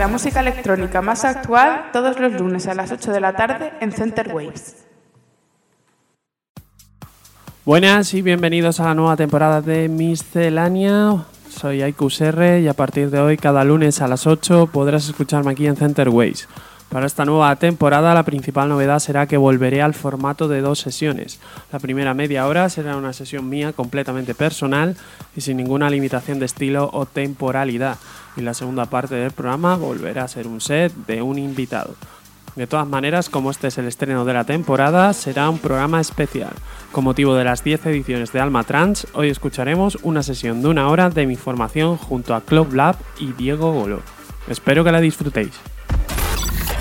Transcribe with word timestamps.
La 0.00 0.08
música 0.08 0.40
electrónica 0.40 1.02
más 1.02 1.26
actual 1.26 1.90
todos 1.92 2.18
los 2.18 2.32
lunes 2.32 2.66
a 2.66 2.72
las 2.72 2.90
8 2.90 3.12
de 3.12 3.20
la 3.20 3.36
tarde 3.36 3.70
en 3.82 3.92
Center 3.92 4.34
Waves. 4.34 4.86
Buenas 7.66 8.14
y 8.14 8.22
bienvenidos 8.22 8.80
a 8.80 8.84
la 8.84 8.94
nueva 8.94 9.18
temporada 9.18 9.60
de 9.60 9.90
Miscelánea. 9.90 11.26
Soy 11.50 11.82
Aikusr 11.82 12.60
y 12.62 12.68
a 12.68 12.72
partir 12.72 13.10
de 13.10 13.20
hoy, 13.20 13.36
cada 13.36 13.62
lunes 13.62 14.00
a 14.00 14.08
las 14.08 14.26
8, 14.26 14.70
podrás 14.72 15.06
escucharme 15.06 15.52
aquí 15.52 15.66
en 15.66 15.76
Center 15.76 16.08
Waves. 16.08 16.48
Para 16.88 17.06
esta 17.06 17.26
nueva 17.26 17.54
temporada 17.56 18.14
la 18.14 18.24
principal 18.24 18.68
novedad 18.70 18.98
será 18.98 19.26
que 19.26 19.36
volveré 19.36 19.82
al 19.82 19.92
formato 19.92 20.48
de 20.48 20.62
dos 20.62 20.80
sesiones. 20.80 21.40
La 21.70 21.78
primera 21.78 22.14
media 22.14 22.46
hora 22.48 22.70
será 22.70 22.96
una 22.96 23.12
sesión 23.12 23.50
mía 23.50 23.74
completamente 23.74 24.34
personal 24.34 24.96
y 25.36 25.42
sin 25.42 25.58
ninguna 25.58 25.90
limitación 25.90 26.40
de 26.40 26.46
estilo 26.46 26.88
o 26.92 27.04
temporalidad 27.04 27.98
y 28.36 28.42
la 28.42 28.54
segunda 28.54 28.86
parte 28.86 29.14
del 29.14 29.30
programa 29.32 29.76
volverá 29.76 30.24
a 30.24 30.28
ser 30.28 30.46
un 30.46 30.60
set 30.60 30.92
de 31.06 31.22
un 31.22 31.38
invitado. 31.38 31.94
De 32.56 32.66
todas 32.66 32.86
maneras, 32.86 33.28
como 33.28 33.50
este 33.50 33.68
es 33.68 33.78
el 33.78 33.86
estreno 33.86 34.24
de 34.24 34.34
la 34.34 34.44
temporada, 34.44 35.12
será 35.12 35.48
un 35.48 35.58
programa 35.58 36.00
especial. 36.00 36.52
Con 36.92 37.04
motivo 37.04 37.34
de 37.34 37.44
las 37.44 37.62
10 37.62 37.86
ediciones 37.86 38.32
de 38.32 38.40
Alma 38.40 38.64
Trans, 38.64 39.06
hoy 39.14 39.30
escucharemos 39.30 39.98
una 40.02 40.22
sesión 40.22 40.60
de 40.62 40.68
una 40.68 40.88
hora 40.88 41.10
de 41.10 41.26
mi 41.26 41.36
formación 41.36 41.96
junto 41.96 42.34
a 42.34 42.40
Club 42.40 42.74
Lab 42.74 42.96
y 43.18 43.32
Diego 43.32 43.72
Golo. 43.72 44.02
Espero 44.48 44.82
que 44.82 44.92
la 44.92 45.00
disfrutéis. 45.00 45.52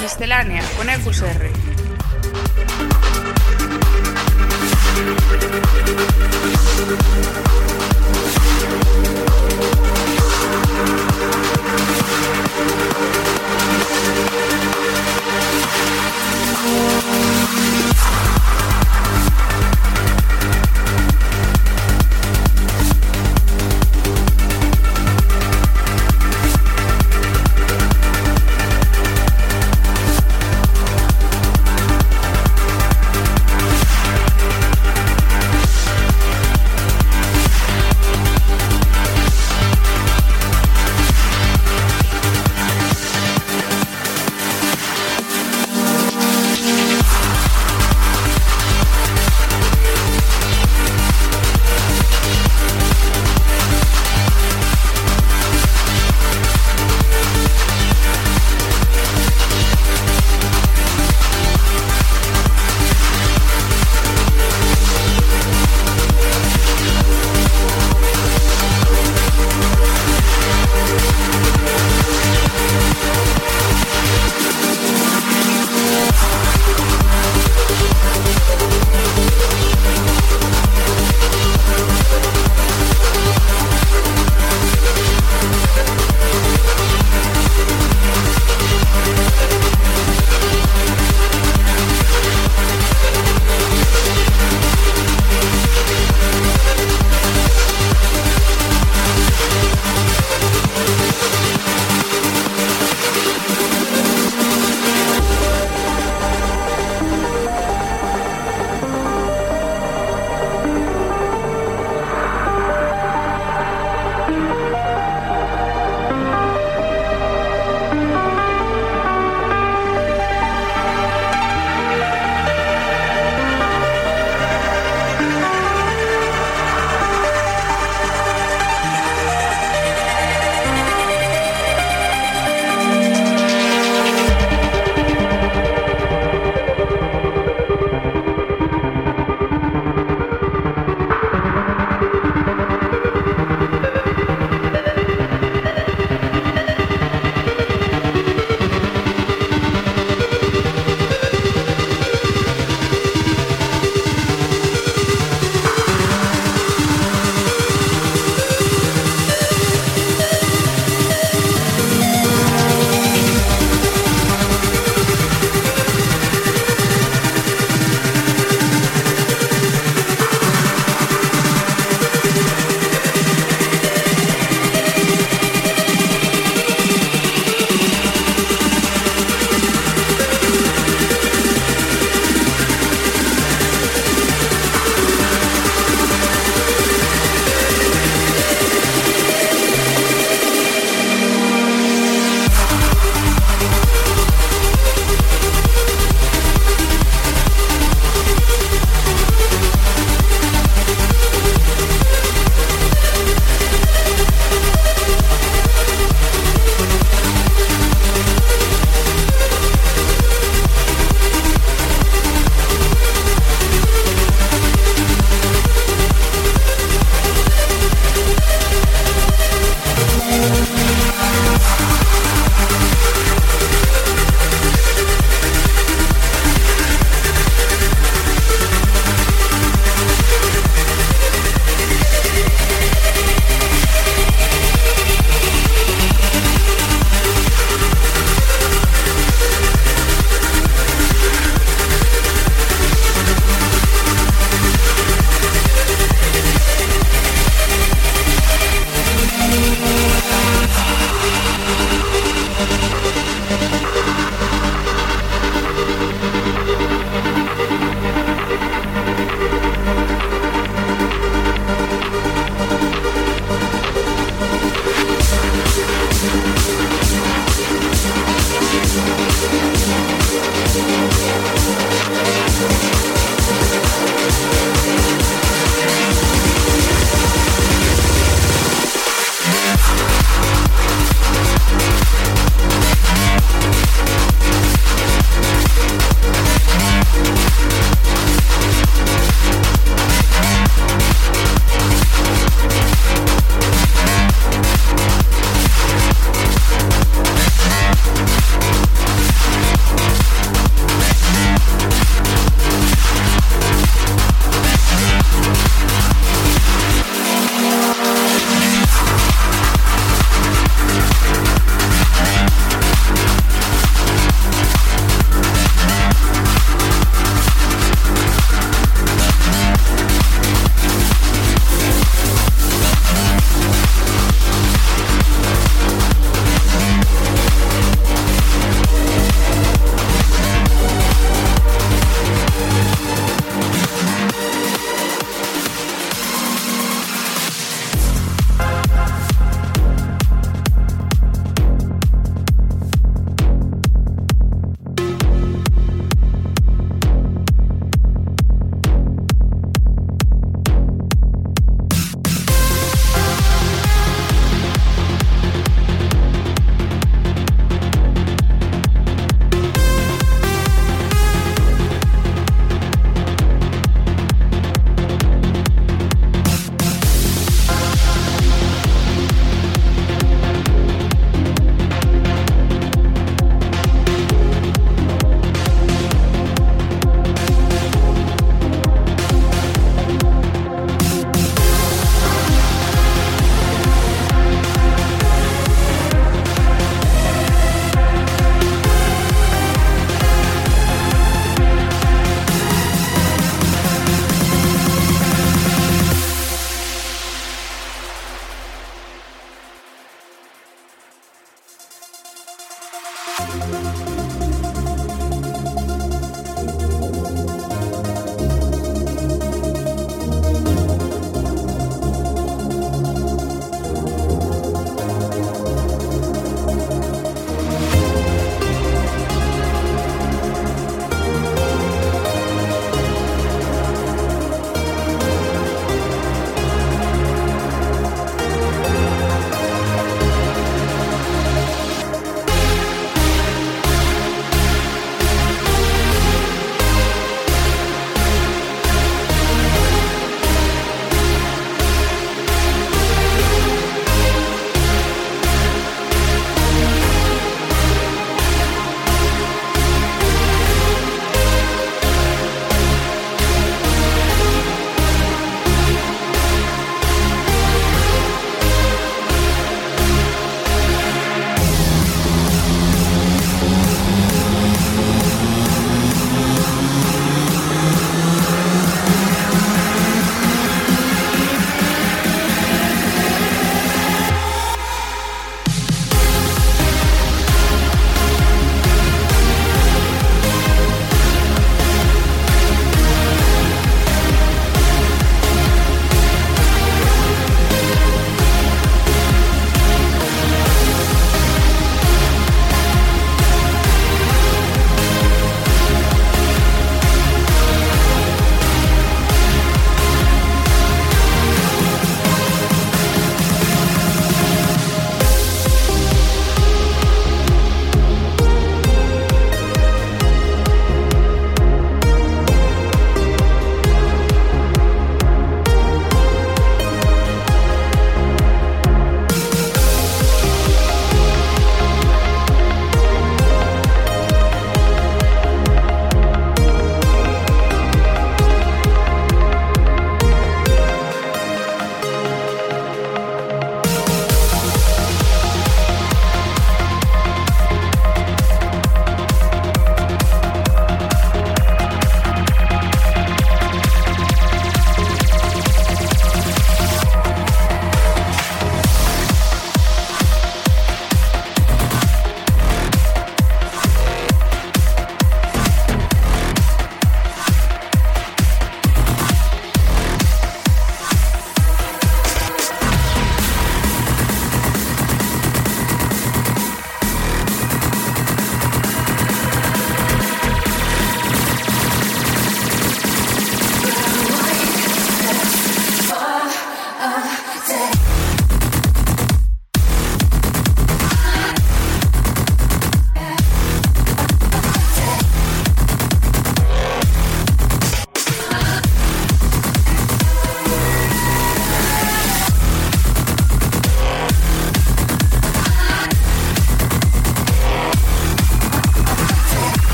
Miscelánea 0.00 0.62
con 0.76 0.88
el 0.88 1.00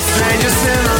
Strangers 0.00 0.66
in 0.66 0.96
a 0.96 0.99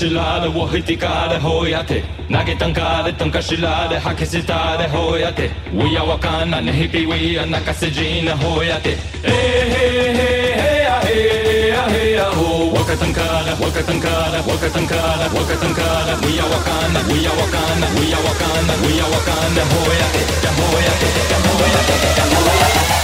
shilade 0.00 0.48
wo 0.56 0.66
hitikade 0.72 1.36
hoyate 1.44 1.98
nage 2.28 2.54
tankade 2.60 3.12
tanka 3.18 3.40
shilade 3.42 3.96
hakisitade 4.04 4.86
hoyate 4.94 5.46
we 5.78 5.88
are 6.00 6.06
wakana 6.10 6.60
ne 6.66 6.72
hippie 6.72 7.06
we 7.10 7.18
are 7.38 7.46
nakasejina 7.54 8.32
hoyate 8.42 8.92
hey 9.28 9.60
hey 9.74 10.12
hey 10.18 10.52
hey 10.60 10.86
ah 10.94 11.00
hey 11.08 11.72
ah 11.80 11.88
hey 11.94 12.18
ah 12.24 12.30
ho 12.38 12.46
wakatankada 12.76 13.52
wakatankada 13.64 14.38
wakatankada 14.50 15.26
wakatankada 15.36 16.12
we 16.24 16.32
are 16.44 16.50
wakana 16.54 17.00
we 17.10 17.18
are 17.30 17.36
wakana 17.42 17.86
we 17.98 18.06
are 18.16 18.24
wakana 18.28 18.74
we 18.86 18.92
are 19.04 19.10
wakana 19.14 19.62
hoyate 19.74 20.22
hoyate 20.60 21.08
hoyate 21.46 21.88
hoyate 22.46 22.99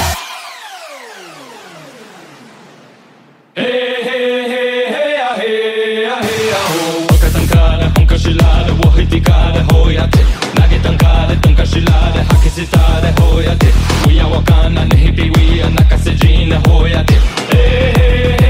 We 12.56 14.18
are 14.18 14.30
walking 14.30 14.54
Uia 14.54 14.74
the 14.74 14.86
nehipi 14.88 15.28
We 15.36 15.60
are 15.60 15.68
not 15.68 15.92
a 16.52 16.58
hoia. 16.66 18.45